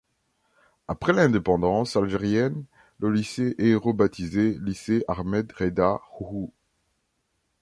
[0.87, 2.65] Après l'indépendance algérienne,
[2.99, 6.51] le lycée est rebaptisé Lycée Ahmed Reda Houhou.